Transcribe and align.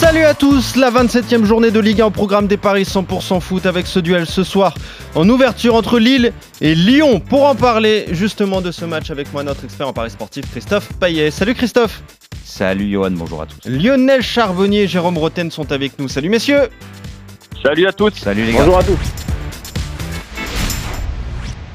Salut 0.00 0.24
à 0.24 0.32
tous, 0.32 0.76
la 0.76 0.90
27e 0.90 1.44
journée 1.44 1.70
de 1.70 1.78
Ligue 1.78 2.00
1 2.00 2.06
au 2.06 2.10
programme 2.10 2.46
des 2.46 2.56
paris 2.56 2.84
100% 2.84 3.38
foot 3.38 3.66
avec 3.66 3.86
ce 3.86 3.98
duel 3.98 4.24
ce 4.24 4.42
soir 4.42 4.72
en 5.14 5.28
ouverture 5.28 5.74
entre 5.74 5.98
Lille 5.98 6.32
et 6.62 6.74
Lyon. 6.74 7.20
Pour 7.20 7.44
en 7.44 7.54
parler 7.54 8.06
justement 8.12 8.62
de 8.62 8.72
ce 8.72 8.86
match 8.86 9.10
avec 9.10 9.30
moi, 9.34 9.42
notre 9.42 9.62
expert 9.64 9.86
en 9.86 9.92
paris 9.92 10.08
sportif 10.08 10.50
Christophe 10.50 10.88
Payet. 10.98 11.30
Salut 11.30 11.54
Christophe 11.54 12.02
Salut 12.42 12.90
Johan, 12.90 13.10
bonjour 13.10 13.42
à 13.42 13.46
tous. 13.46 13.58
Lionel 13.68 14.22
Charbonnier 14.22 14.84
et 14.84 14.88
Jérôme 14.88 15.18
Roten 15.18 15.50
sont 15.50 15.70
avec 15.70 15.98
nous. 15.98 16.08
Salut 16.08 16.30
messieurs 16.30 16.70
Salut 17.62 17.86
à 17.86 17.92
tous 17.92 18.14
Salut 18.16 18.46
les 18.46 18.52
gars 18.52 18.60
Bonjour 18.60 18.78
à 18.78 18.82
tous 18.82 19.29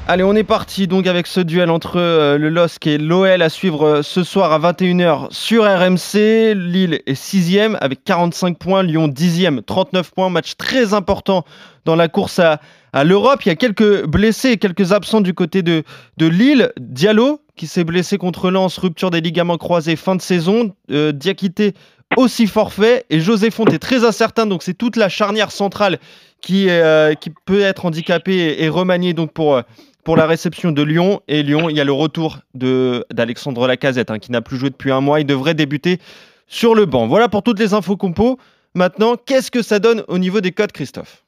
Allez, 0.08 0.22
on 0.22 0.36
est 0.36 0.44
parti 0.44 0.86
donc 0.86 1.08
avec 1.08 1.26
ce 1.26 1.40
duel 1.40 1.68
entre 1.68 1.98
euh, 1.98 2.38
le 2.38 2.48
LOSC 2.48 2.86
et 2.86 2.96
l'OL 2.96 3.42
à 3.42 3.48
suivre 3.48 3.84
euh, 3.84 4.02
ce 4.02 4.22
soir 4.22 4.52
à 4.52 4.72
21h 4.72 5.32
sur 5.32 5.64
RMC. 5.64 6.54
Lille 6.54 7.00
est 7.06 7.16
6 7.16 7.58
avec 7.80 8.04
45 8.04 8.56
points, 8.56 8.84
Lyon 8.84 9.08
10 9.08 9.48
39 9.66 10.12
points. 10.12 10.30
Match 10.30 10.54
très 10.56 10.94
important 10.94 11.44
dans 11.84 11.96
la 11.96 12.06
course 12.06 12.38
à, 12.38 12.60
l'Europe. 13.02 13.44
Il 13.44 13.48
y 13.48 13.50
a 13.50 13.56
quelques 13.56 14.06
blessés 14.06 14.50
et 14.50 14.56
quelques 14.58 14.92
absents 14.92 15.20
du 15.20 15.34
côté 15.34 15.62
de, 15.62 15.82
de 16.18 16.26
Lille. 16.26 16.70
Diallo 16.78 17.40
qui 17.56 17.66
s'est 17.66 17.84
blessé 17.84 18.16
contre 18.16 18.50
Lens, 18.52 18.78
rupture 18.78 19.10
des 19.10 19.20
ligaments 19.20 19.58
croisés 19.58 19.96
fin 19.96 20.14
de 20.14 20.22
saison. 20.22 20.72
Euh, 20.92 21.10
Diakité 21.10 21.74
aussi 22.16 22.46
forfait 22.46 23.06
et 23.10 23.18
José 23.18 23.50
Font 23.50 23.64
est 23.64 23.80
très 23.80 24.04
incertain 24.04 24.46
donc 24.46 24.62
c'est 24.62 24.74
toute 24.74 24.94
la 24.94 25.08
charnière 25.08 25.50
centrale 25.50 25.98
qui, 26.40 26.70
euh, 26.70 27.14
qui 27.14 27.30
peut 27.46 27.62
être 27.62 27.86
handicapée 27.86 28.62
et, 28.62 28.68
remaniée 28.68 29.12
donc 29.12 29.32
pour, 29.32 29.60
pour 30.06 30.16
la 30.16 30.26
réception 30.26 30.70
de 30.70 30.82
Lyon. 30.82 31.20
Et 31.26 31.42
Lyon, 31.42 31.68
il 31.68 31.76
y 31.76 31.80
a 31.80 31.84
le 31.84 31.92
retour 31.92 32.38
d'Alexandre 32.54 33.66
Lacazette, 33.66 34.12
hein, 34.12 34.20
qui 34.20 34.30
n'a 34.30 34.40
plus 34.40 34.56
joué 34.56 34.70
depuis 34.70 34.92
un 34.92 35.00
mois. 35.00 35.18
Il 35.18 35.26
devrait 35.26 35.54
débuter 35.54 35.98
sur 36.46 36.76
le 36.76 36.86
banc. 36.86 37.08
Voilà 37.08 37.28
pour 37.28 37.42
toutes 37.42 37.58
les 37.58 37.74
infos 37.74 37.96
compo. 37.96 38.38
Maintenant, 38.76 39.16
qu'est-ce 39.16 39.50
que 39.50 39.62
ça 39.62 39.80
donne 39.80 40.04
au 40.06 40.18
niveau 40.18 40.40
des 40.40 40.52
codes, 40.52 40.70
Christophe? 40.70 41.24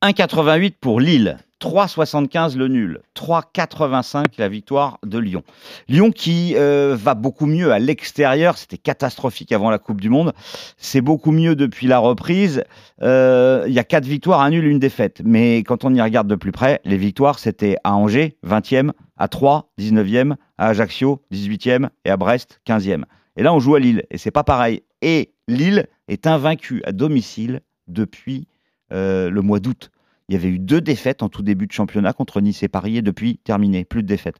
1,88 0.00 0.72
pour 0.80 1.00
Lille, 1.00 1.36
3,75 1.60 2.56
le 2.56 2.68
nul, 2.68 3.00
3,85 3.16 4.24
la 4.38 4.48
victoire 4.48 4.98
de 5.04 5.18
Lyon. 5.18 5.42
Lyon 5.88 6.10
qui 6.10 6.54
euh, 6.56 6.96
va 6.98 7.14
beaucoup 7.14 7.46
mieux 7.46 7.72
à 7.72 7.78
l'extérieur, 7.78 8.58
c'était 8.58 8.76
catastrophique 8.76 9.52
avant 9.52 9.70
la 9.70 9.78
Coupe 9.78 10.00
du 10.00 10.10
Monde, 10.10 10.32
c'est 10.76 11.00
beaucoup 11.00 11.30
mieux 11.30 11.56
depuis 11.56 11.86
la 11.86 11.98
reprise. 11.98 12.64
Euh, 13.02 13.64
Il 13.66 13.72
y 13.72 13.78
a 13.78 13.84
4 13.84 14.04
victoires, 14.04 14.40
un 14.40 14.50
nul, 14.50 14.66
une 14.66 14.78
défaite. 14.78 15.22
Mais 15.24 15.58
quand 15.58 15.84
on 15.84 15.94
y 15.94 16.00
regarde 16.00 16.28
de 16.28 16.34
plus 16.34 16.52
près, 16.52 16.80
les 16.84 16.98
victoires 16.98 17.38
c'était 17.38 17.76
à 17.84 17.94
Angers, 17.94 18.36
20e, 18.46 18.90
à 19.16 19.28
3, 19.28 19.72
19e, 19.78 20.34
à 20.58 20.68
Ajaccio, 20.68 21.22
18e 21.32 21.88
et 22.04 22.10
à 22.10 22.16
Brest, 22.16 22.60
15e. 22.66 23.04
Et 23.36 23.42
là 23.42 23.54
on 23.54 23.60
joue 23.60 23.74
à 23.74 23.80
Lille 23.80 24.04
et 24.10 24.18
c'est 24.18 24.30
pas 24.30 24.44
pareil. 24.44 24.82
Et 25.02 25.32
Lille 25.48 25.86
est 26.08 26.26
invaincu 26.26 26.82
à 26.84 26.92
domicile 26.92 27.60
depuis 27.86 28.48
euh, 28.92 29.30
le 29.30 29.42
mois 29.42 29.60
d'août. 29.60 29.90
Il 30.28 30.34
y 30.34 30.36
avait 30.36 30.48
eu 30.48 30.58
deux 30.58 30.80
défaites 30.80 31.22
en 31.22 31.28
tout 31.28 31.42
début 31.42 31.66
de 31.66 31.72
championnat 31.72 32.14
contre 32.14 32.40
Nice 32.40 32.62
et 32.62 32.68
Paris 32.68 32.96
et 32.96 33.02
depuis 33.02 33.38
terminé, 33.44 33.84
plus 33.84 34.02
de 34.02 34.08
défaites. 34.08 34.38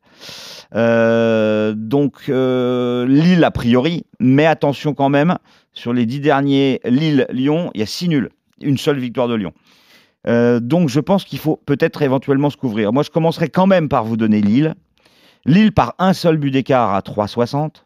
Euh, 0.74 1.74
donc 1.77 2.24
euh, 2.30 3.06
Lille 3.06 3.44
a 3.44 3.50
priori, 3.50 4.06
mais 4.18 4.46
attention 4.46 4.94
quand 4.94 5.10
même, 5.10 5.36
sur 5.72 5.92
les 5.92 6.06
dix 6.06 6.20
derniers 6.20 6.80
Lille-Lyon, 6.84 7.70
il 7.74 7.80
y 7.80 7.82
a 7.82 7.86
six 7.86 8.08
nuls, 8.08 8.30
une 8.62 8.78
seule 8.78 8.98
victoire 8.98 9.28
de 9.28 9.34
Lyon. 9.34 9.52
Euh, 10.27 10.58
donc 10.58 10.88
je 10.88 11.00
pense 11.00 11.24
qu'il 11.24 11.38
faut 11.38 11.60
peut-être 11.66 12.00
éventuellement 12.00 12.48
se 12.48 12.56
couvrir. 12.56 12.94
Moi 12.94 13.02
je 13.02 13.11
commencerai 13.11 13.50
quand 13.50 13.67
même 13.67 13.90
par 13.90 14.05
vous 14.05 14.17
donner 14.17 14.40
Lille. 14.40 14.74
Lille 15.44 15.73
par 15.73 15.94
un 15.98 16.14
seul 16.14 16.39
but 16.39 16.50
d'écart 16.50 16.94
à 16.94 17.00
3,60, 17.00 17.84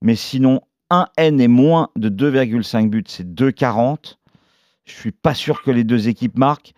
mais 0.00 0.14
sinon 0.14 0.62
un 0.88 1.08
N 1.18 1.38
et 1.42 1.48
moins 1.48 1.90
de 1.96 2.08
2,5 2.08 2.88
buts, 2.88 3.04
c'est 3.06 3.28
2,40. 3.34 4.16
Je 4.86 4.94
suis 4.94 5.12
pas 5.12 5.34
sûr 5.34 5.62
que 5.62 5.70
les 5.70 5.84
deux 5.84 6.08
équipes 6.08 6.38
marquent. 6.38 6.72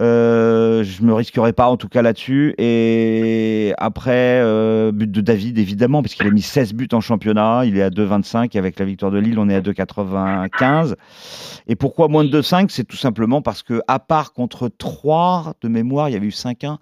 Euh, 0.00 0.84
je 0.84 1.02
me 1.02 1.12
risquerai 1.12 1.52
pas 1.52 1.68
en 1.68 1.76
tout 1.76 1.88
cas 1.88 2.02
là-dessus. 2.02 2.54
Et 2.58 3.72
après, 3.78 4.40
euh, 4.42 4.92
but 4.92 5.10
de 5.10 5.20
David 5.20 5.58
évidemment, 5.58 6.02
parce 6.02 6.14
qu'il 6.14 6.26
a 6.26 6.30
mis 6.30 6.42
16 6.42 6.74
buts 6.74 6.88
en 6.92 7.00
championnat. 7.00 7.64
Il 7.64 7.76
est 7.76 7.82
à 7.82 7.90
2,25. 7.90 8.56
Avec 8.56 8.78
la 8.78 8.84
victoire 8.84 9.10
de 9.10 9.18
Lille, 9.18 9.38
on 9.38 9.48
est 9.48 9.54
à 9.54 9.60
2,95. 9.60 10.94
Et 11.66 11.76
pourquoi 11.76 12.08
moins 12.08 12.24
de 12.24 12.40
2,5 12.40 12.66
C'est 12.70 12.84
tout 12.84 12.96
simplement 12.96 13.42
parce 13.42 13.62
que, 13.62 13.80
à 13.88 13.98
part 13.98 14.32
contre 14.32 14.68
3 14.68 15.54
de 15.60 15.68
mémoire, 15.68 16.08
il 16.08 16.12
y 16.12 16.16
avait 16.16 16.26
eu 16.26 16.30
5-1 16.30 16.78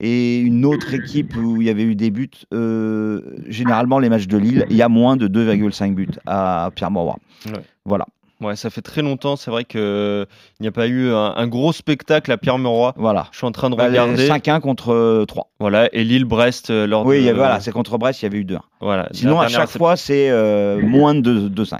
et 0.00 0.38
une 0.38 0.64
autre 0.64 0.94
équipe 0.94 1.36
où 1.36 1.60
il 1.60 1.66
y 1.66 1.70
avait 1.70 1.82
eu 1.82 1.94
des 1.94 2.10
buts. 2.10 2.30
euh, 2.54 3.20
généralement, 3.48 3.98
les 3.98 4.08
matchs 4.08 4.26
de 4.26 4.38
Lille, 4.38 4.66
il 4.70 4.76
y 4.76 4.82
a 4.82 4.88
moins 4.88 5.16
de 5.16 5.28
2,5 5.28 5.94
buts 5.94 6.08
à 6.26 6.70
Pierre-Mauroy. 6.74 7.16
Ouais. 7.46 7.60
Voilà. 7.84 8.06
Ouais, 8.40 8.56
ça 8.56 8.70
fait 8.70 8.80
très 8.80 9.02
longtemps. 9.02 9.36
C'est 9.36 9.50
vrai 9.50 9.64
qu'il 9.64 10.26
n'y 10.60 10.66
a 10.66 10.72
pas 10.72 10.86
eu 10.86 11.10
un, 11.10 11.34
un 11.36 11.46
gros 11.46 11.72
spectacle 11.72 12.32
à 12.32 12.38
Pierre-Mauroy. 12.38 12.94
Voilà. 12.96 13.26
Je 13.32 13.36
suis 13.38 13.46
en 13.46 13.52
train 13.52 13.68
de 13.68 13.76
Bah, 13.76 13.86
regarder. 13.86 14.26
5-1 14.28 14.60
contre 14.60 14.92
euh, 14.92 15.24
3. 15.26 15.48
Voilà, 15.60 15.88
et 15.92 16.04
Lille-Brest 16.04 16.70
euh, 16.70 16.86
lors 16.86 17.04
Oui, 17.04 17.24
de. 17.24 17.30
a- 17.30 17.34
voilà, 17.34 17.60
c'est 17.60 17.70
contre 17.72 17.98
Brest, 17.98 18.22
il 18.22 18.24
y 18.24 18.28
avait 18.28 18.38
eu 18.38 18.44
2-1. 18.44 18.60
voilà, 18.80 19.08
Sinon, 19.12 19.40
à 19.40 19.48
chaque 19.48 19.68
fois, 19.68 19.96
c'est 19.96 20.30
euh, 20.30 20.80
moins 20.80 21.14
de 21.14 21.48
2-5. 21.48 21.78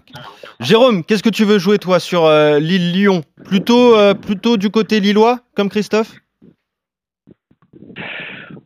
Jérôme, 0.60 1.02
qu'est-ce 1.04 1.22
que 1.22 1.30
tu 1.30 1.44
veux 1.44 1.58
jouer 1.58 1.78
toi 1.78 1.98
sur 1.98 2.26
euh, 2.26 2.58
Lille-Lyon? 2.58 3.22
Plutôt, 3.44 3.96
euh, 3.96 4.12
plutôt 4.12 4.58
du 4.58 4.68
côté 4.70 5.00
lillois, 5.00 5.38
comme 5.56 5.70
Christophe? 5.70 6.12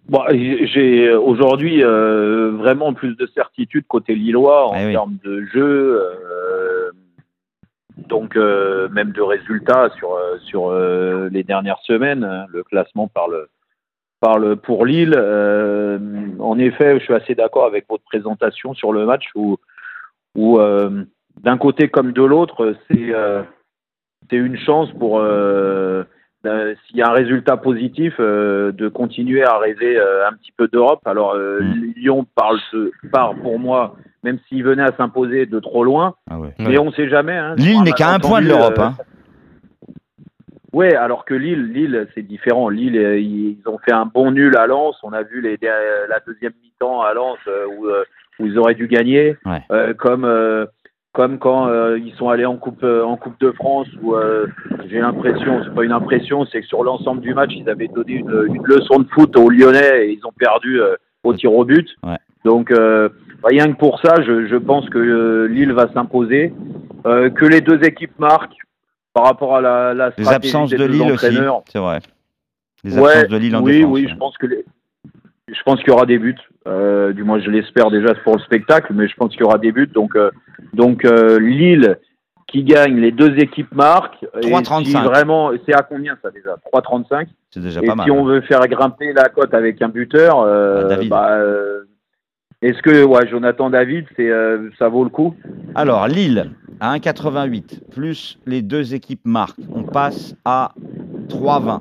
Bon, 0.08 0.20
j'ai 0.30 1.12
aujourd'hui 1.14 1.82
euh, 1.82 2.50
vraiment 2.58 2.92
plus 2.92 3.16
de 3.16 3.26
certitude 3.34 3.84
côté 3.88 4.14
Lillois 4.14 4.68
en 4.70 4.74
Eh 4.76 4.86
oui. 4.86 4.92
termes 4.92 5.16
de 5.24 5.44
jeu, 5.52 6.00
euh, 6.02 6.73
donc 7.96 8.36
euh, 8.36 8.88
même 8.90 9.12
de 9.12 9.22
résultats 9.22 9.90
sur 9.96 10.14
euh, 10.14 10.38
sur 10.38 10.68
euh, 10.68 11.28
les 11.30 11.42
dernières 11.42 11.80
semaines. 11.80 12.24
hein. 12.24 12.46
Le 12.52 12.62
classement 12.62 13.08
parle 13.08 13.46
parle 14.20 14.56
pour 14.56 14.86
Lille. 14.86 15.14
Euh, 15.16 15.98
en 16.38 16.58
effet, 16.58 16.98
je 16.98 17.04
suis 17.04 17.14
assez 17.14 17.34
d'accord 17.34 17.66
avec 17.66 17.86
votre 17.88 18.04
présentation 18.04 18.74
sur 18.74 18.92
le 18.92 19.06
match 19.06 19.26
où 19.34 19.56
où 20.36 20.58
d'un 21.42 21.58
côté 21.58 21.88
comme 21.88 22.12
de 22.12 22.22
l'autre, 22.22 22.74
c'est 22.90 23.12
c'est 24.28 24.36
une 24.36 24.56
chance 24.58 24.90
pour 24.98 25.20
euh, 25.20 26.02
s'il 26.42 26.96
y 26.96 27.02
a 27.02 27.08
un 27.08 27.12
résultat 27.12 27.56
positif, 27.56 28.18
de 28.18 28.88
continuer 28.88 29.44
à 29.44 29.58
rêver 29.58 29.96
un 29.98 30.32
petit 30.32 30.52
peu 30.56 30.66
d'Europe. 30.66 31.00
Alors 31.06 31.36
Mm. 31.36 31.92
Lyon 31.96 32.26
parle 32.34 32.58
part 33.12 33.34
pour 33.36 33.58
moi, 33.58 33.96
même 34.24 34.38
s'il 34.48 34.64
venait 34.64 34.82
à 34.82 34.92
s'imposer 34.96 35.46
de 35.46 35.60
trop 35.60 35.84
loin, 35.84 36.14
Ah 36.30 36.38
ouais. 36.40 36.54
mais 36.58 36.76
on 36.78 36.86
ne 36.86 36.92
sait 36.92 37.08
jamais. 37.08 37.36
Hein. 37.36 37.54
Lille 37.56 37.82
n'est 37.82 37.90
a 37.90 37.94
qu'à 37.94 38.12
un 38.12 38.18
point 38.18 38.40
de 38.42 38.48
l'Europe. 38.48 38.78
euh, 38.78 38.82
hein. 38.82 38.94
Ouais, 40.72 40.96
alors 40.96 41.24
que 41.24 41.34
Lille, 41.34 41.70
Lille, 41.72 42.08
c'est 42.14 42.22
différent. 42.22 42.68
Lille, 42.68 42.96
euh, 42.98 43.18
ils 43.20 43.58
ont 43.66 43.78
fait 43.78 43.92
un 43.92 44.06
bon 44.06 44.32
nul 44.32 44.56
à 44.56 44.66
Lens. 44.66 44.96
On 45.04 45.12
a 45.12 45.22
vu 45.22 45.40
les, 45.40 45.56
der- 45.56 46.08
la 46.08 46.18
deuxième 46.26 46.52
mi-temps 46.64 47.00
à 47.02 47.14
Lens 47.14 47.38
euh, 47.46 47.66
où, 47.78 47.86
euh, 47.86 48.02
où 48.40 48.46
ils 48.46 48.58
auraient 48.58 48.74
dû 48.74 48.88
gagner, 48.88 49.36
Ouais. 49.46 49.62
Euh, 49.70 49.94
comme 49.94 50.24
euh, 50.24 50.66
comme 51.12 51.38
quand 51.38 51.68
euh, 51.68 51.96
ils 51.96 52.12
sont 52.14 52.28
allés 52.28 52.44
en 52.44 52.56
coupe 52.56 52.82
euh, 52.82 53.04
en 53.04 53.16
coupe 53.16 53.38
de 53.38 53.52
France 53.52 53.86
où 54.02 54.16
euh, 54.16 54.48
j'ai 54.88 54.98
l'impression, 54.98 55.62
c'est 55.62 55.72
pas 55.72 55.84
une 55.84 55.92
impression, 55.92 56.44
c'est 56.46 56.60
que 56.60 56.66
sur 56.66 56.82
l'ensemble 56.82 57.20
du 57.20 57.34
match, 57.34 57.52
ils 57.54 57.68
avaient 57.70 57.86
donné 57.86 58.14
une, 58.14 58.46
une 58.52 58.66
leçon 58.66 58.98
de 58.98 59.06
foot 59.10 59.36
aux 59.36 59.48
Lyonnais 59.50 60.06
et 60.08 60.12
ils 60.14 60.26
ont 60.26 60.32
perdu 60.36 60.80
euh, 60.82 60.96
au 61.22 61.32
tir 61.34 61.52
au 61.52 61.64
but. 61.64 61.88
Ouais. 62.02 62.16
Donc 62.44 62.72
euh, 62.72 63.08
rien 63.44 63.72
que 63.72 63.78
pour 63.78 64.00
ça, 64.00 64.22
je, 64.22 64.46
je 64.46 64.56
pense 64.56 64.88
que 64.90 64.98
euh, 64.98 65.46
Lille 65.48 65.72
va 65.72 65.88
s'imposer, 65.92 66.52
Euh, 67.06 67.28
que 67.28 67.44
les 67.44 67.60
deux 67.60 67.84
équipes 67.84 68.18
marquent 68.18 68.56
par 69.12 69.24
rapport 69.24 69.54
à 69.56 69.60
la, 69.60 69.92
la 69.92 70.10
Les 70.16 70.26
absences 70.28 70.70
des 70.70 70.78
de 70.78 70.86
Lille 70.86 71.12
aussi, 71.12 71.26
c'est 71.70 71.78
vrai. 71.78 71.98
Les 72.82 72.98
Ouais, 72.98 73.12
absences 73.12 73.28
de 73.28 73.36
Lille 73.36 73.56
en 73.56 73.62
oui, 73.62 73.72
défense. 73.78 73.92
oui, 73.92 74.02
ouais. 74.04 74.08
je 74.10 74.16
pense 74.16 74.38
que 74.38 74.46
les- 74.46 74.64
je 75.48 75.62
pense 75.64 75.78
qu'il 75.80 75.88
y 75.88 75.92
aura 75.92 76.06
des 76.06 76.18
buts. 76.18 76.34
Euh, 76.66 77.12
du 77.12 77.22
moins, 77.22 77.38
je 77.40 77.50
l'espère 77.50 77.90
déjà 77.90 78.14
pour 78.24 78.36
le 78.36 78.40
spectacle, 78.42 78.92
mais 78.94 79.06
je 79.08 79.14
pense 79.16 79.32
qu'il 79.32 79.40
y 79.42 79.44
aura 79.44 79.58
des 79.58 79.70
buts. 79.72 79.86
Donc, 79.92 80.16
euh, 80.16 80.30
donc 80.72 81.04
Lille 81.04 81.98
qui 82.46 82.62
gagne, 82.64 82.96
les 82.98 83.12
deux 83.12 83.36
équipes 83.38 83.74
marquent. 83.74 84.22
Et 84.40 84.48
3,35. 84.50 84.84
si 84.86 84.92
vraiment, 84.96 85.50
c'est 85.66 85.74
à 85.74 85.82
combien 85.82 86.16
ça 86.22 86.30
déjà? 86.30 86.56
3,35. 86.72 87.28
C'est 87.50 87.60
déjà 87.60 87.80
Et 87.82 87.86
pas 87.86 87.94
mal. 87.96 88.04
si 88.06 88.10
on 88.10 88.24
veut 88.24 88.40
faire 88.42 88.66
grimper 88.68 89.12
la 89.12 89.28
cote 89.28 89.52
avec 89.52 89.82
un 89.82 89.88
buteur, 89.90 90.40
Ah, 90.40 90.84
David. 90.84 91.10
bah, 91.10 91.36
est-ce 92.64 92.80
que 92.80 93.04
ouais, 93.04 93.28
Jonathan 93.28 93.68
David, 93.68 94.06
c'est 94.16 94.30
euh, 94.30 94.70
ça 94.78 94.88
vaut 94.88 95.04
le 95.04 95.10
coup? 95.10 95.34
Alors, 95.74 96.08
Lille 96.08 96.50
à 96.80 96.96
1,88, 96.96 97.90
plus 97.90 98.38
les 98.46 98.62
deux 98.62 98.94
équipes 98.94 99.24
marquent, 99.24 99.60
on 99.70 99.84
passe 99.84 100.34
à 100.44 100.72
3,20. 101.28 101.80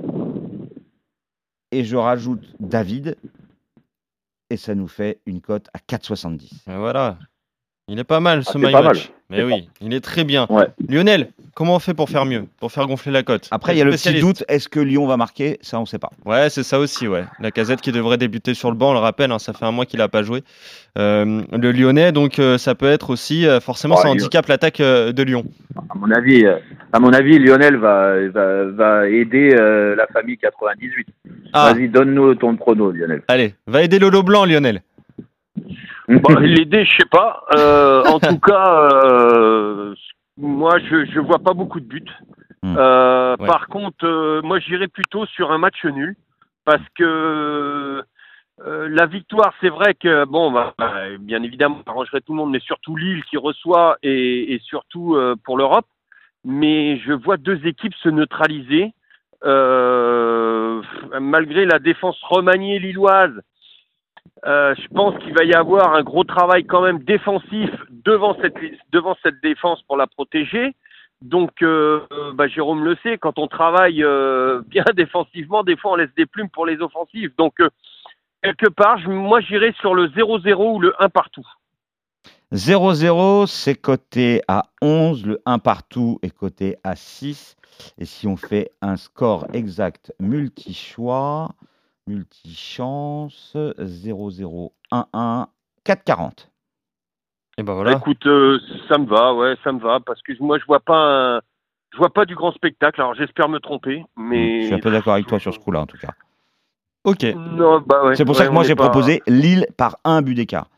Et 1.72 1.84
je 1.86 1.96
rajoute 1.96 2.44
David, 2.60 3.16
et 4.50 4.58
ça 4.58 4.76
nous 4.76 4.88
fait 4.88 5.22
une 5.26 5.40
cote 5.40 5.68
à 5.74 5.80
4,70. 5.80 6.70
Et 6.70 6.78
Voilà. 6.78 7.18
Il 7.90 8.00
est 8.00 8.04
pas 8.06 8.22
mal 8.22 8.44
ce 8.46 8.52
Ah, 8.56 8.60
My 8.60 8.72
pas 8.72 8.82
Match. 8.82 9.10
mal. 9.10 9.16
Mais 9.30 9.44
oui, 9.44 9.68
il 9.82 9.94
est 9.94 10.00
très 10.00 10.24
bien. 10.24 10.46
Ouais. 10.50 10.68
Lionel, 10.88 11.30
comment 11.54 11.76
on 11.76 11.80
fait 11.80 11.94
pour 11.94 12.08
faire 12.10 12.24
mieux 12.26 12.46
Pour 12.60 12.72
faire 12.72 12.86
gonfler 12.88 13.12
la 13.12 13.24
cote? 13.24 13.48
Après, 13.52 13.74
il 13.76 13.80
y 13.80 13.82
a 13.82 13.84
le 13.86 13.92
petit 13.92 14.20
doute 14.22 14.44
est-ce 14.48 14.70
que 14.70 14.80
Lyon 14.80 15.06
va 15.06 15.18
marquer? 15.18 15.58
Ça, 15.62 15.80
on 15.80 15.82
ne 15.82 15.86
sait 15.86 15.98
pas. 16.00 16.12
Ouais, 16.24 16.50
c'est 16.50 16.64
ça 16.64 16.80
aussi, 16.80 17.08
ouais. 17.10 17.24
La 17.42 17.52
casette 17.52 17.82
qui 17.82 17.92
devrait 17.92 18.18
débuter 18.18 18.54
sur 18.54 18.70
le 18.72 18.78
banc, 18.78 18.92
on 18.92 18.94
le 18.94 19.00
rappelle, 19.00 19.32
hein, 19.32 19.40
ça 19.40 19.52
fait 19.54 19.66
un 19.66 19.72
mois 19.72 19.86
qu'il 19.86 20.00
n'a 20.00 20.08
pas 20.08 20.24
joué. 20.24 20.44
Euh, 20.98 21.42
le 21.52 21.72
Lyonnais, 21.74 22.12
donc 22.14 22.40
euh, 22.40 22.58
ça 22.58 22.74
peut 22.76 22.86
être 22.90 23.10
aussi, 23.10 23.46
euh, 23.48 23.60
forcément, 23.60 23.96
Oh, 23.98 24.02
ça 24.02 24.04
Lyon. 24.08 24.14
handicape 24.14 24.48
l'attaque 24.48 24.80
euh, 24.80 25.12
de 25.12 25.24
Lyon. 25.24 25.44
À 25.76 25.98
mon 25.98 26.12
avis, 26.12 26.46
euh, 26.46 26.58
à 26.94 27.00
mon 27.00 27.12
avis, 27.12 27.38
Lionel 27.40 27.76
va, 27.78 28.16
va, 28.30 28.64
va 28.66 29.10
aider 29.10 29.50
euh, 29.56 29.96
la 29.96 30.06
famille 30.08 30.38
98. 30.38 31.08
Ah, 31.54 31.74
Vas-y, 31.74 31.90
donne-nous 31.90 32.36
ton 32.36 32.56
prono, 32.56 32.92
Lionel. 32.92 33.24
allez, 33.28 33.56
va 33.68 33.82
aider 33.84 34.00
Lolo 34.00 34.22
Blanc, 34.24 34.46
Lionel. 34.46 34.82
Bon, 36.08 36.36
L'aider, 36.36 36.86
je 36.86 36.98
sais 36.98 37.10
pas. 37.10 37.44
Euh, 37.58 38.04
en 38.06 38.20
tout 38.20 38.40
cas, 38.40 38.90
euh, 38.94 39.96
moi, 40.38 40.78
je 40.80 41.06
je 41.06 41.20
vois 41.20 41.40
pas 41.40 41.54
beaucoup 41.54 41.80
de 41.80 41.86
buts. 41.86 42.04
Hmm. 42.62 42.76
Euh, 42.78 43.36
Ouais. 43.40 43.48
Par 43.48 43.68
contre, 43.68 44.42
moi, 44.44 44.60
j'irais 44.60 44.88
plutôt 44.88 45.26
sur 45.26 45.52
un 45.52 45.58
match 45.58 45.84
nul 45.86 46.16
parce 46.66 46.84
que 46.96 48.04
la 48.66 49.06
victoire, 49.08 49.54
c'est 49.60 49.70
vrai 49.70 49.96
que 49.96 50.26
bon, 50.26 50.52
bah, 50.52 50.74
bah, 50.78 50.94
bien 51.20 51.42
évidemment, 51.42 51.82
ça 51.84 51.92
arrangerait 51.92 52.22
tout 52.22 52.34
le 52.34 52.38
monde, 52.38 52.52
mais 52.52 52.60
surtout 52.60 52.96
Lille 52.96 53.24
qui 53.26 53.38
reçoit 53.38 53.98
et, 54.04 54.54
et 54.54 54.60
surtout 54.60 55.18
pour 55.44 55.58
l'Europe. 55.58 55.88
Mais 56.46 57.00
je 57.00 57.12
vois 57.14 57.38
deux 57.38 57.66
équipes 57.66 57.96
se 57.96 58.10
neutraliser. 58.10 58.94
Malgré 61.20 61.66
la 61.66 61.80
défense 61.80 62.22
remaniée 62.22 62.78
lilloise, 62.80 63.34
euh, 64.46 64.76
je 64.76 64.88
pense 64.90 65.18
qu'il 65.24 65.34
va 65.34 65.46
y 65.46 65.54
avoir 65.54 65.96
un 65.96 66.04
gros 66.04 66.24
travail 66.24 66.66
quand 66.66 66.82
même 66.82 67.00
défensif 67.00 67.70
devant 67.90 68.36
cette, 68.42 69.42
défense 69.42 69.82
pour 69.84 69.96
la 69.96 70.08
protéger. 70.08 70.76
Donc, 71.22 71.62
euh, 71.62 72.02
euh, 72.12 72.34
bah, 72.34 72.48
Jérôme 72.50 72.84
le 72.84 72.98
sait, 73.04 73.18
quand 73.18 73.40
on 73.40 73.48
travaille 73.48 74.04
bien 74.68 74.86
défensivement, 74.96 75.64
des 75.64 75.78
fois 75.78 75.94
on 75.94 75.96
laisse 75.96 76.14
des 76.18 76.26
plumes 76.26 76.50
pour 76.50 76.66
les 76.66 76.82
offensives. 76.82 77.32
Donc, 77.38 77.56
quelque 78.44 78.70
part, 78.70 79.00
moi 79.08 79.40
j'irais 79.40 79.74
sur 79.80 79.94
le 79.96 80.08
0-0 80.08 80.76
ou 80.76 80.80
le 80.80 80.94
1 81.00 81.10
partout. 81.10 81.48
0-0, 82.52 83.48
c'est 83.48 83.76
coté 83.76 84.42
à 84.48 84.66
11. 84.82 85.26
Le 85.26 85.42
1 85.46 85.60
partout 85.60 86.20
est 86.22 86.36
coté 86.36 86.76
à 86.84 86.96
6. 86.96 87.56
Et 87.98 88.06
si 88.06 88.28
on 88.28 88.38
fait 88.38 88.72
un 88.82 88.98
score 88.98 89.48
exact 89.54 90.14
multi-choix, 90.20 91.50
multi-chance, 92.08 93.56
0-0, 93.56 94.72
1-1, 94.92 95.48
4-40. 95.86 96.50
Et 97.58 97.64
ben 97.64 97.74
voilà. 97.74 97.92
Écoute, 97.94 98.26
euh, 98.26 98.60
ça 98.88 98.98
me 98.98 99.06
va, 99.06 99.34
ouais, 99.34 99.56
ça 99.64 99.72
me 99.72 99.80
va, 99.80 100.00
parce 100.00 100.22
que 100.24 100.34
moi 100.40 100.58
je 100.58 100.66
vois 100.66 100.80
pas 100.80 100.98
un, 101.36 101.42
je 101.92 101.98
vois 101.98 102.12
pas 102.12 102.26
du 102.26 102.36
grand 102.36 102.52
spectacle. 102.52 103.00
Alors 103.00 103.14
j'espère 103.14 103.48
me 103.48 103.60
tromper, 103.60 104.04
mais 104.18 104.62
Je 104.62 104.66
suis 104.68 104.76
un 104.76 104.80
peu 104.80 104.92
d'accord 104.92 105.14
avec 105.14 105.28
toi 105.28 105.40
sur 105.40 105.54
ce 105.54 105.60
coup-là, 105.60 105.82
en 105.82 105.86
tout 105.86 105.98
cas. 105.98 106.14
Ok. 107.04 107.24
Non, 107.24 107.82
bah 107.86 108.06
ouais. 108.06 108.16
C'est 108.16 108.26
pour 108.26 108.36
ouais, 108.36 108.42
ça 108.42 108.48
que 108.48 108.54
moi 108.54 108.64
j'ai 108.64 108.76
pas- 108.76 108.90
proposé 108.90 109.22
Lille 109.28 109.68
par 109.78 109.98
un 110.04 110.22
but 110.22 110.36
d'écart. 110.36 110.70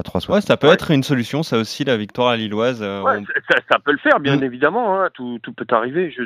À 0.00 0.02
3 0.02 0.20
Ouais, 0.30 0.40
ça 0.40 0.56
peut 0.56 0.68
être 0.68 0.90
une 0.90 1.02
solution, 1.02 1.42
ça 1.42 1.58
aussi, 1.58 1.84
la 1.84 1.96
victoire 1.98 2.28
à 2.28 2.36
Lilloise. 2.36 2.82
euh, 2.82 3.02
Ouais, 3.02 3.18
on- 3.18 3.24
ça, 3.52 3.60
ça 3.70 3.78
peut 3.78 3.92
le 3.92 3.98
faire, 3.98 4.18
bien 4.18 4.36
Mm. 4.36 4.44
évidemment. 4.44 5.00
hein, 5.02 5.08
tout, 5.12 5.38
tout 5.42 5.52
peut 5.52 5.66
arriver. 5.70 6.10
Je, 6.16 6.22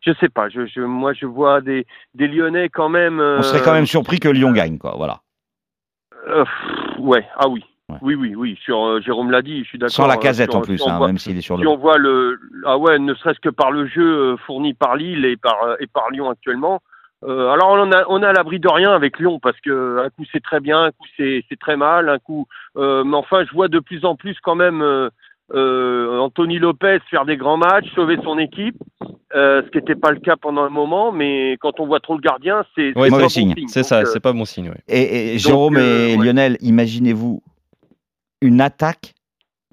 je 0.00 0.12
sais 0.20 0.28
pas. 0.28 0.48
Je, 0.48 0.64
je, 0.66 0.80
moi, 0.80 1.12
je 1.12 1.26
vois 1.26 1.60
des, 1.60 1.86
des 2.14 2.28
Lyonnais 2.28 2.68
quand 2.68 2.88
même. 2.88 3.18
On 3.20 3.42
serait 3.42 3.60
euh, 3.60 3.64
quand 3.64 3.72
même 3.74 3.86
surpris 3.86 4.20
que 4.20 4.28
Lyon 4.28 4.52
gagne, 4.52 4.78
quoi. 4.78 4.94
Voilà. 4.96 5.20
euh, 6.28 6.44
pff, 6.44 6.98
ouais. 7.00 7.26
Ah 7.36 7.48
oui. 7.48 7.64
Ouais. 7.88 7.98
Oui, 8.02 8.14
oui, 8.16 8.34
oui. 8.34 8.58
Sur 8.64 8.84
euh, 8.84 9.00
Jérôme 9.00 9.30
l'a 9.30 9.42
dit. 9.42 9.62
Je 9.62 9.68
suis 9.68 9.78
d'accord. 9.78 9.92
Sans 9.94 10.06
la 10.06 10.14
euh, 10.14 10.18
casette 10.18 10.50
sur- 10.50 10.58
en 10.60 10.62
plus, 10.62 10.78
si 10.78 10.84
on 10.88 10.90
hein, 10.92 10.98
voit- 10.98 11.06
même 11.08 11.18
s'il 11.18 11.36
est 11.36 11.40
sur 11.40 11.56
Si 11.56 11.62
le. 11.62 11.68
on 11.68 11.76
voit 11.76 11.98
le, 11.98 12.38
ah 12.64 12.78
ouais, 12.78 12.98
ne 12.98 13.14
serait-ce 13.14 13.38
que 13.40 13.48
par 13.48 13.70
le 13.70 13.86
jeu 13.86 14.02
euh, 14.32 14.36
fourni 14.38 14.74
par 14.74 14.96
Lille 14.96 15.24
et 15.24 15.36
par 15.36 15.62
euh, 15.64 15.76
et 15.80 15.86
par 15.86 16.10
Lyon 16.10 16.28
actuellement. 16.30 16.80
Euh, 17.26 17.48
alors 17.50 17.70
on 17.72 17.90
a 17.92 18.04
on 18.08 18.22
a 18.22 18.28
à 18.28 18.32
l'abri 18.32 18.60
de 18.60 18.68
rien 18.68 18.92
avec 18.92 19.18
Lyon 19.18 19.40
parce 19.40 19.60
que 19.60 19.98
un 20.04 20.10
coup 20.10 20.24
c'est 20.32 20.42
très 20.42 20.60
bien, 20.60 20.84
un 20.84 20.90
coup 20.90 21.06
c'est 21.16 21.42
c'est 21.48 21.58
très 21.58 21.76
mal, 21.76 22.08
un 22.08 22.18
coup. 22.18 22.46
euh, 22.76 23.02
mais 23.04 23.16
enfin, 23.16 23.44
je 23.44 23.52
vois 23.52 23.68
de 23.68 23.80
plus 23.80 24.04
en 24.04 24.14
plus 24.14 24.36
quand 24.42 24.54
même 24.54 24.80
euh, 24.82 25.10
euh, 25.54 26.18
Anthony 26.18 26.58
Lopez 26.58 26.98
faire 27.10 27.24
des 27.24 27.36
grands 27.36 27.56
matchs, 27.56 27.86
sauver 27.94 28.16
son 28.22 28.38
équipe, 28.38 28.76
euh, 29.34 29.62
ce 29.64 29.70
qui 29.70 29.78
n'était 29.78 29.94
pas 29.96 30.10
le 30.12 30.20
cas 30.20 30.36
pendant 30.36 30.62
un 30.62 30.68
moment. 30.70 31.10
Mais 31.12 31.56
quand 31.60 31.80
on 31.80 31.86
voit 31.86 32.00
trop 32.00 32.14
le 32.14 32.20
gardien, 32.20 32.64
c'est 32.74 32.96
Ouais, 32.96 33.04
c'est 33.06 33.10
mauvais 33.10 33.22
bon 33.24 33.28
signe. 33.28 33.54
C'est 33.68 33.82
ça, 33.82 34.00
euh, 34.00 34.04
c'est 34.06 34.20
pas 34.20 34.32
bon 34.32 34.44
signe. 34.44 34.68
ouais. 34.70 34.80
Et, 34.88 35.28
et 35.28 35.30
Donc, 35.32 35.38
Jérôme 35.40 35.76
euh, 35.76 36.08
et 36.08 36.16
ouais. 36.16 36.24
Lionel, 36.26 36.56
imaginez-vous 36.60 37.42
une 38.40 38.60
attaque 38.60 39.14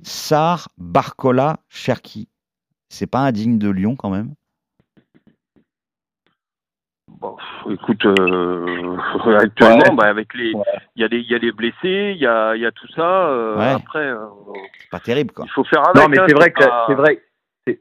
Sar, 0.01 0.69
Barcola, 0.77 1.57
Cherki. 1.69 2.27
C'est 2.89 3.07
pas 3.07 3.19
indigne 3.19 3.57
de 3.57 3.69
Lyon 3.69 3.95
quand 3.95 4.09
même? 4.09 4.33
Bon, 7.23 7.37
écoute, 7.71 8.05
euh, 8.05 8.97
actuellement, 9.39 9.77
Ouais. 9.77 9.95
bah, 9.95 10.05
avec 10.07 10.33
les, 10.33 10.49
il 10.49 10.55
Ouais. 10.57 10.63
y 10.97 11.03
a 11.05 11.07
des, 11.07 11.19
il 11.19 11.31
y 11.31 11.35
a 11.35 11.39
des 11.39 11.53
blessés, 11.53 12.11
il 12.15 12.17
y 12.17 12.27
a, 12.27 12.53
il 12.53 12.61
y 12.61 12.65
a 12.65 12.71
tout 12.71 12.87
ça. 12.89 13.27
euh, 13.29 13.57
Ouais. 13.57 13.71
Après, 13.75 13.99
euh, 14.05 14.17
C'est 14.81 14.89
pas 14.89 14.99
terrible 14.99 15.31
quoi. 15.31 15.45
il 15.47 15.51
faut 15.51 15.63
faire 15.63 15.87
avec. 15.87 15.95
Non, 16.01 16.09
mais 16.09 16.19
hein, 16.19 16.25
c'est 16.27 16.35
vrai 16.35 16.51
que 16.51 16.63
pas- 16.65 16.83
c'est 16.87 16.95
vrai. 16.95 17.21
c'est- 17.65 17.79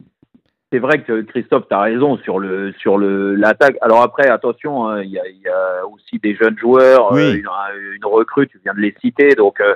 C'est 0.71 0.79
vrai 0.79 1.03
que 1.03 1.21
Christophe, 1.23 1.69
tu 1.69 1.75
as 1.75 1.81
raison 1.81 2.17
sur 2.19 2.39
le 2.39 2.73
sur 2.79 2.97
le 2.99 3.35
l'attaque. 3.35 3.77
Alors 3.83 4.01
après, 4.03 4.29
attention, 4.31 4.89
hein, 4.89 5.03
il 5.03 5.11
y, 5.11 5.19
a, 5.19 5.27
il 5.29 5.39
y 5.43 5.49
a 5.49 5.87
aussi 5.87 6.19
des 6.19 6.35
jeunes 6.35 6.57
joueurs, 6.57 7.13
Oui. 7.13 7.21
euh, 7.21 7.35
une, 7.35 7.49
une 7.97 8.05
recrue, 8.07 8.47
tu 8.49 8.59
viens 8.65 8.73
de 8.73 8.81
les 8.81 8.95
citer, 9.03 9.35
donc 9.35 9.61
euh, 9.61 9.75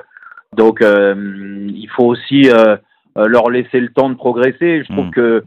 donc 0.55 0.81
euh, 0.81 1.13
il 1.69 1.87
faut 1.95 2.05
aussi 2.05 2.49
leur 3.15 3.49
laisser 3.51 3.79
le 3.79 3.89
temps 3.89 4.09
de 4.09 4.15
progresser. 4.15 4.83
Je 4.85 4.91
trouve 4.93 5.07
Mm. 5.07 5.11
que 5.11 5.43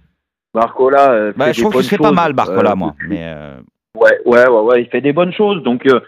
Barcola 0.54 1.32
Bah, 1.36 1.50
je 1.52 1.60
trouve 1.62 1.72
qu'il 1.74 1.84
fait 1.88 1.96
pas 1.98 2.12
mal 2.12 2.32
Barcola 2.32 2.72
euh, 2.72 2.76
moi. 2.76 2.94
Mais 3.08 3.22
euh, 3.24 3.56
Ouais, 3.96 4.18
ouais, 4.24 4.48
ouais, 4.48 4.60
ouais, 4.60 4.82
il 4.82 4.88
fait 4.88 5.00
des 5.00 5.12
bonnes 5.12 5.32
choses. 5.32 5.62
Donc, 5.62 5.84
euh, 5.86 6.00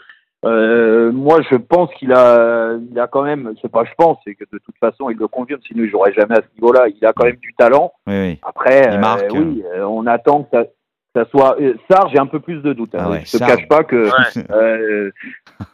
euh, 0.44 1.12
moi, 1.12 1.40
je 1.50 1.56
pense 1.56 1.92
qu'il 1.94 2.12
a, 2.12 2.76
il 2.90 2.98
a 2.98 3.06
quand 3.06 3.22
même, 3.22 3.54
c'est 3.60 3.70
pas 3.70 3.84
je 3.84 3.92
pense, 3.96 4.18
c'est 4.24 4.34
que 4.34 4.44
de 4.52 4.58
toute 4.58 4.76
façon, 4.78 5.10
il 5.10 5.16
le 5.16 5.28
confirme, 5.28 5.60
sinon 5.66 5.84
il 5.84 5.90
jouerait 5.90 6.12
jamais 6.12 6.34
à 6.38 6.42
ce 6.42 6.54
niveau-là. 6.60 6.86
Il 6.88 7.04
a 7.06 7.12
quand 7.12 7.24
même 7.26 7.36
du 7.36 7.52
talent. 7.54 7.92
oui, 8.06 8.14
oui. 8.20 8.38
Après, 8.42 8.82
Il 8.92 9.04
euh, 9.04 9.28
oui, 9.32 9.64
euh, 9.74 9.84
on 9.84 10.06
attend 10.06 10.44
que 10.44 10.50
ça, 10.52 10.64
que 10.64 10.70
ça 11.14 11.24
soit. 11.30 11.56
Sarr, 11.90 12.08
j'ai 12.10 12.18
un 12.18 12.26
peu 12.26 12.40
plus 12.40 12.60
de 12.62 12.72
doutes. 12.72 12.94
hein. 12.94 13.02
Ah 13.02 13.10
ouais, 13.10 13.22
je 13.24 13.32
te 13.32 13.36
Sarr. 13.36 13.48
cache 13.48 13.68
pas 13.68 13.84
que 13.84 14.04
Ouais. 14.04 14.44
euh, 14.50 15.10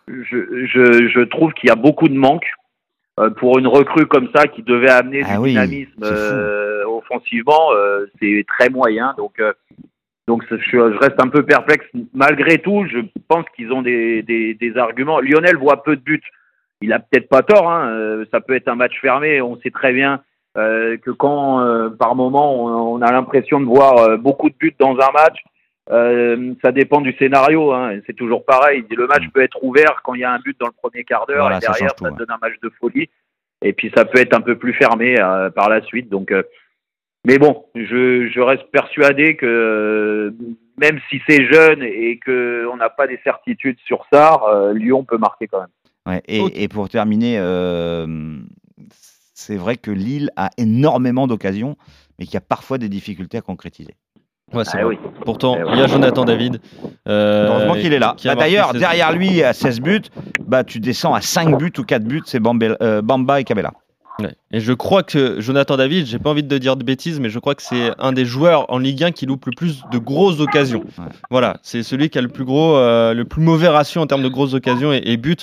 je, 0.06 0.66
je, 0.66 1.08
je 1.08 1.20
trouve 1.24 1.52
qu'il 1.52 1.68
y 1.68 1.72
a 1.72 1.76
beaucoup 1.76 2.08
de 2.08 2.16
manques. 2.16 2.48
Pour 3.38 3.58
une 3.58 3.66
recrue 3.66 4.06
comme 4.06 4.28
ça 4.32 4.46
qui 4.46 4.62
devait 4.62 4.90
amener 4.92 5.22
Ah 5.26 5.32
du 5.34 5.38
oui, 5.42 5.50
dynamisme 5.50 6.04
euh, 6.04 6.84
offensivement, 6.86 7.72
euh, 7.72 8.06
c'est 8.20 8.44
très 8.46 8.68
moyen. 8.70 9.12
Donc, 9.18 9.40
euh, 9.40 9.52
donc 10.28 10.44
je, 10.50 10.56
je 10.56 10.98
reste 10.98 11.18
un 11.20 11.28
peu 11.28 11.42
perplexe. 11.42 11.86
Malgré 12.12 12.58
tout, 12.58 12.84
je 12.86 12.98
pense 13.28 13.46
qu'ils 13.56 13.72
ont 13.72 13.80
des, 13.82 14.22
des, 14.22 14.52
des 14.54 14.76
arguments. 14.76 15.20
Lionel 15.20 15.56
voit 15.56 15.82
peu 15.82 15.96
de 15.96 16.02
buts. 16.02 16.30
Il 16.82 16.92
a 16.92 16.98
peut-être 17.00 17.28
pas 17.30 17.42
tort. 17.42 17.68
Hein. 17.68 17.88
euh, 17.88 18.24
Ça 18.30 18.40
peut 18.40 18.54
être 18.54 18.68
un 18.68 18.74
match 18.76 19.00
fermé. 19.00 19.40
On 19.40 19.56
sait 19.62 19.70
très 19.70 19.94
bien 19.94 20.20
euh, 20.58 20.98
que 20.98 21.10
quand, 21.10 21.60
euh, 21.60 21.88
par 21.88 22.14
moment, 22.14 22.62
on, 22.62 22.96
on 22.96 23.02
a 23.02 23.10
l'impression 23.10 23.58
de 23.58 23.64
voir 23.64 23.96
euh, 23.96 24.16
beaucoup 24.18 24.50
de 24.50 24.54
buts 24.54 24.76
dans 24.78 24.96
un 24.98 25.12
match, 25.12 25.38
ça 26.62 26.72
dépend 26.72 27.00
du 27.00 27.14
scénario. 27.14 27.72
Hein. 27.72 27.98
C'est 28.06 28.16
toujours 28.16 28.44
pareil. 28.44 28.84
Le 28.94 29.06
match 29.06 29.26
peut 29.32 29.40
être 29.40 29.64
ouvert 29.64 30.02
quand 30.04 30.12
il 30.14 30.20
y 30.20 30.24
a 30.24 30.30
un 30.30 30.40
but 30.40 30.56
dans 30.60 30.66
le 30.66 30.76
premier 30.82 31.04
quart 31.04 31.24
d'heure 31.26 31.46
Voilà, 31.46 31.56
et 31.56 31.60
ça 31.62 31.72
derrière, 31.72 31.94
tout, 31.94 32.04
ça 32.04 32.10
ouais. 32.10 32.18
donne 32.18 32.30
un 32.30 32.38
match 32.42 32.60
de 32.62 32.70
folie. 32.78 33.08
Et 33.62 33.72
puis 33.72 33.90
ça 33.96 34.04
peut 34.04 34.20
être 34.20 34.36
un 34.36 34.42
peu 34.42 34.56
plus 34.56 34.74
fermé 34.74 35.14
par 35.56 35.70
la 35.70 35.80
suite. 35.80 36.10
Donc, 36.10 36.32
mais 37.26 37.38
bon, 37.38 37.64
je, 37.74 38.28
je 38.32 38.40
reste 38.40 38.64
persuadé 38.72 39.36
que 39.36 39.46
euh, 39.46 40.30
même 40.80 40.98
si 41.10 41.20
c'est 41.28 41.44
jeune 41.52 41.82
et 41.82 42.18
que 42.24 42.66
on 42.72 42.76
n'a 42.76 42.88
pas 42.90 43.06
des 43.06 43.18
certitudes 43.24 43.78
sur 43.86 44.04
ça, 44.12 44.40
euh, 44.48 44.72
Lyon 44.72 45.04
peut 45.04 45.18
marquer 45.18 45.46
quand 45.48 45.60
même. 45.60 45.68
Ouais, 46.06 46.22
et, 46.26 46.68
pour 46.68 46.88
terminer, 46.88 47.36
euh, 47.38 48.06
c'est 49.34 49.56
vrai 49.56 49.76
que 49.76 49.90
Lille 49.90 50.30
a 50.36 50.48
énormément 50.56 51.26
d'occasions, 51.26 51.76
mais 52.18 52.24
qu'il 52.24 52.34
y 52.34 52.38
a 52.38 52.40
parfois 52.42 52.78
des 52.78 52.88
difficultés 52.88 53.36
à 53.36 53.42
concrétiser. 53.42 53.94
Ouais, 54.54 54.64
c'est 54.64 54.78
Ah 54.78 54.84
vrai. 54.84 54.96
oui. 54.96 55.10
Pourtant, 55.26 55.56
Eh 55.60 55.64
ouais. 55.64 55.70
il 55.74 55.78
y 55.78 55.82
a 55.82 55.86
Jonathan 55.86 56.24
David. 56.24 56.60
euh, 57.06 57.48
Heureusement 57.48 57.74
qu'il 57.74 57.92
est 57.92 57.98
là. 57.98 58.16
Bah, 58.24 58.34
D'ailleurs, 58.36 58.70
16 58.70 58.80
derrière 58.80 59.12
lui, 59.12 59.42
à 59.42 59.52
16 59.52 59.80
buts, 59.82 60.00
bah, 60.46 60.64
tu 60.64 60.80
descends 60.80 61.12
à 61.12 61.20
5 61.20 61.58
buts 61.58 61.72
ou 61.76 61.82
4 61.82 62.04
buts, 62.04 62.22
c'est 62.24 62.40
Bamba 62.40 63.40
et 63.40 63.44
Cabella. 63.44 63.72
Ouais. 64.20 64.34
Et 64.50 64.58
je 64.58 64.72
crois 64.72 65.04
que 65.04 65.40
Jonathan 65.40 65.76
David, 65.76 66.06
j'ai 66.06 66.18
pas 66.18 66.30
envie 66.30 66.42
de 66.42 66.58
dire 66.58 66.76
de 66.76 66.82
bêtises, 66.82 67.20
mais 67.20 67.30
je 67.30 67.38
crois 67.38 67.54
que 67.54 67.62
c'est 67.62 67.92
un 67.98 68.12
des 68.12 68.24
joueurs 68.24 68.68
en 68.72 68.78
Ligue 68.78 69.04
1 69.04 69.12
qui 69.12 69.26
loupe 69.26 69.46
le 69.46 69.52
plus 69.52 69.82
de 69.92 69.98
grosses 69.98 70.40
occasions. 70.40 70.84
Ouais. 70.98 71.04
Voilà, 71.30 71.58
c'est 71.62 71.84
celui 71.84 72.10
qui 72.10 72.18
a 72.18 72.22
le 72.22 72.28
plus 72.28 72.44
gros, 72.44 72.76
euh, 72.76 73.14
le 73.14 73.24
plus 73.24 73.42
mauvais 73.42 73.68
ratio 73.68 74.00
en 74.00 74.06
termes 74.06 74.24
de 74.24 74.28
grosses 74.28 74.54
occasions 74.54 74.92
et, 74.92 75.02
et 75.04 75.16
buts. 75.16 75.36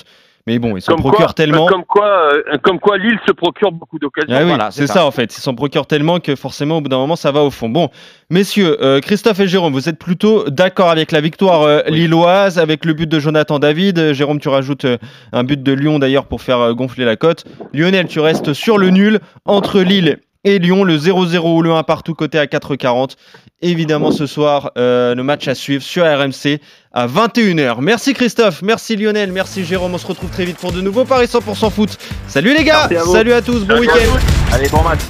Mais 0.46 0.60
bon, 0.60 0.76
ils 0.76 0.80
s'en 0.80 0.94
procurent 0.94 1.26
quoi, 1.26 1.34
tellement. 1.34 1.66
comme 1.66 1.84
quoi, 1.84 2.32
euh, 2.32 2.56
comme 2.62 2.78
quoi, 2.78 2.98
Lille 2.98 3.18
se 3.26 3.32
procure 3.32 3.72
beaucoup 3.72 3.98
d'occasions. 3.98 4.32
Ah 4.32 4.42
oui, 4.42 4.48
Voilà, 4.48 4.70
c'est 4.70 4.86
ça. 4.86 5.04
en 5.04 5.10
fait. 5.10 5.36
Ils 5.36 5.40
s'en 5.40 5.54
procurent 5.54 5.86
tellement 5.88 6.20
que 6.20 6.36
forcément, 6.36 6.78
au 6.78 6.80
bout 6.80 6.88
d'un 6.88 6.98
moment, 6.98 7.16
ça 7.16 7.32
va 7.32 7.42
au 7.42 7.50
fond. 7.50 7.68
Bon, 7.68 7.88
messieurs, 8.30 8.76
euh, 8.80 9.00
Christophe 9.00 9.40
et 9.40 9.48
Jérôme, 9.48 9.72
vous 9.72 9.88
êtes 9.88 9.98
plutôt 9.98 10.48
d'accord 10.48 10.90
avec 10.90 11.10
la 11.10 11.20
victoire 11.20 11.62
euh, 11.62 11.82
lilloise, 11.88 12.60
avec 12.60 12.84
le 12.84 12.92
but 12.92 13.08
de 13.08 13.18
Jonathan 13.18 13.58
David. 13.58 14.12
Jérôme, 14.12 14.38
tu 14.38 14.48
rajoutes 14.48 14.86
un 15.32 15.42
but 15.42 15.60
de 15.60 15.72
Lyon 15.72 15.98
d'ailleurs 15.98 16.26
pour 16.26 16.42
faire 16.42 16.74
gonfler 16.74 17.04
la 17.04 17.16
cote. 17.16 17.44
Lionel, 17.72 18.06
tu 18.06 18.20
restes 18.20 18.52
sur 18.52 18.78
le 18.78 18.90
nul 18.90 19.18
entre 19.46 19.80
Lille 19.80 20.18
et 20.44 20.60
Lyon, 20.60 20.84
le 20.84 20.96
0-0 20.96 21.56
ou 21.56 21.60
le 21.60 21.72
1 21.72 21.82
partout 21.82 22.14
côté 22.14 22.38
à 22.38 22.46
4,40. 22.46 23.16
Évidemment, 23.62 24.12
ce 24.12 24.26
soir, 24.26 24.70
euh, 24.78 25.14
le 25.14 25.22
match 25.24 25.48
à 25.48 25.54
suivre 25.56 25.82
sur 25.82 26.04
RMC 26.04 26.60
à 26.96 27.06
21h. 27.06 27.76
Merci 27.82 28.14
Christophe, 28.14 28.62
merci 28.62 28.96
Lionel, 28.96 29.30
merci 29.30 29.66
Jérôme. 29.66 29.94
On 29.94 29.98
se 29.98 30.06
retrouve 30.06 30.30
très 30.30 30.46
vite 30.46 30.56
pour 30.56 30.72
de 30.72 30.80
nouveaux 30.80 31.04
Paris 31.04 31.26
100% 31.26 31.70
foot. 31.70 31.98
Salut 32.26 32.54
les 32.56 32.64
gars, 32.64 32.84
à 32.84 33.04
salut 33.04 33.34
à 33.34 33.42
tous, 33.42 33.66
bon 33.66 33.78
week-end. 33.78 34.18
Allez, 34.50 34.68
bon 34.70 34.82
match. 34.82 35.00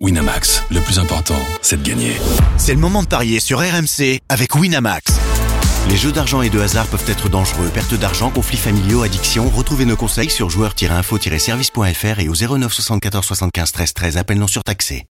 Winamax, 0.00 0.62
le 0.70 0.80
plus 0.80 1.00
important, 1.00 1.38
c'est 1.60 1.82
de 1.82 1.88
gagner. 1.88 2.12
C'est 2.56 2.74
le 2.74 2.78
moment 2.78 3.02
de 3.02 3.08
parier 3.08 3.40
sur 3.40 3.58
RMC 3.58 4.20
avec 4.28 4.54
Winamax. 4.54 5.18
Les 5.88 5.96
jeux 5.96 6.12
d'argent 6.12 6.42
et 6.42 6.48
de 6.48 6.60
hasard 6.60 6.86
peuvent 6.86 7.04
être 7.08 7.28
dangereux. 7.28 7.70
Perte 7.74 7.94
d'argent, 7.94 8.30
conflits 8.30 8.56
familiaux, 8.56 9.02
addiction. 9.02 9.50
Retrouvez 9.50 9.86
nos 9.86 9.96
conseils 9.96 10.30
sur 10.30 10.50
joueurs-info-service.fr 10.50 12.20
et 12.20 12.28
au 12.28 12.34
09 12.34 12.72
74 12.72 13.26
75 13.26 13.72
13 13.72 13.92
13. 13.92 14.16
Appel 14.18 14.38
non 14.38 14.46
surtaxé. 14.46 15.02